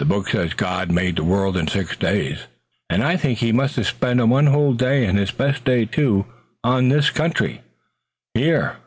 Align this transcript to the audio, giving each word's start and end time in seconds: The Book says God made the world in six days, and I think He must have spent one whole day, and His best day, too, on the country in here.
The 0.00 0.04
Book 0.04 0.28
says 0.28 0.52
God 0.52 0.90
made 0.92 1.16
the 1.16 1.24
world 1.24 1.56
in 1.56 1.66
six 1.66 1.96
days, 1.96 2.40
and 2.90 3.02
I 3.02 3.16
think 3.16 3.38
He 3.38 3.52
must 3.52 3.76
have 3.76 3.86
spent 3.86 4.22
one 4.28 4.48
whole 4.48 4.74
day, 4.74 5.06
and 5.06 5.18
His 5.18 5.30
best 5.30 5.64
day, 5.64 5.86
too, 5.86 6.26
on 6.62 6.90
the 6.90 7.00
country 7.14 7.62
in 8.34 8.42
here. 8.42 8.74